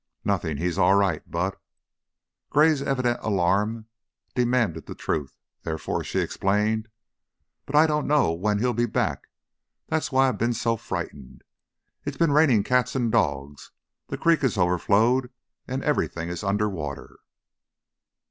"Nothing. 0.25 0.57
He's 0.57 0.79
all 0.79 0.95
right, 0.95 1.21
but" 1.29 1.61
Gray's 2.49 2.81
evident 2.81 3.19
alarm 3.21 3.85
demanded 4.33 4.87
the 4.87 4.95
truth, 4.95 5.37
therefore 5.61 6.03
she 6.03 6.21
explained 6.21 6.87
"but 7.67 7.75
I 7.75 7.85
don't 7.85 8.07
know 8.07 8.33
when 8.33 8.57
he'll 8.57 8.73
be 8.73 8.87
back. 8.87 9.27
That's 9.89 10.11
why 10.11 10.27
I've 10.27 10.39
been 10.39 10.53
so 10.55 10.75
frightened. 10.75 11.43
It 12.03 12.15
has 12.15 12.17
been 12.17 12.31
raining 12.31 12.63
cats 12.63 12.95
and 12.95 13.11
dogs; 13.11 13.69
the 14.07 14.17
creek 14.17 14.41
has 14.41 14.57
overflowed 14.57 15.29
and 15.67 15.83
everything 15.83 16.29
is 16.29 16.43
under 16.43 16.67
water." 16.67 17.19